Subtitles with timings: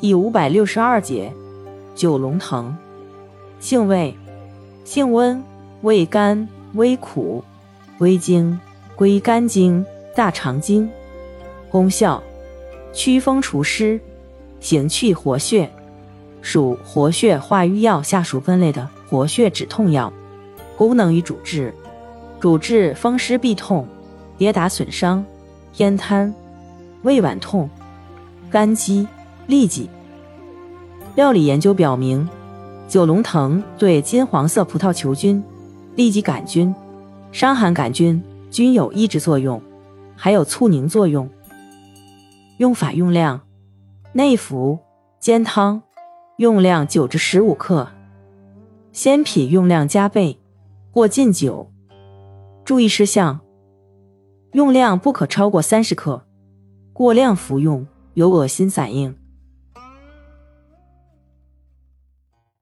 [0.00, 1.30] 第五百六十二节，
[1.94, 2.74] 九龙藤，
[3.58, 4.16] 性味，
[4.82, 5.44] 性温，
[5.82, 7.44] 味甘微苦，
[7.98, 8.58] 归经，
[8.96, 9.84] 归肝经、
[10.16, 10.88] 大肠经。
[11.70, 12.22] 功效，
[12.94, 14.00] 祛风除湿，
[14.58, 15.70] 行气活血，
[16.40, 20.10] 属活血化瘀药下属分类的活血止痛药。
[20.78, 21.74] 功能与主治，
[22.40, 23.86] 主治风湿痹痛、
[24.38, 25.22] 跌打损伤、
[25.74, 26.34] 偏瘫、
[27.02, 27.68] 胃脘痛、
[28.50, 29.06] 肝积、
[29.48, 29.88] 痢疾。
[31.16, 32.28] 料理研究表明，
[32.88, 35.42] 九龙藤对金黄色葡萄球菌、
[35.96, 36.74] 痢疾杆菌、
[37.32, 39.60] 伤寒杆菌均有抑制作用，
[40.16, 41.28] 还有促凝作用。
[42.58, 43.40] 用法用量：
[44.12, 44.78] 内服，
[45.18, 45.82] 煎汤，
[46.36, 47.86] 用量九至十五克；
[48.92, 50.38] 鲜品用量加倍，
[50.92, 51.70] 或浸酒。
[52.64, 53.40] 注意事项：
[54.52, 56.24] 用量不可超过三十克，
[56.92, 59.14] 过量服用有恶心反应。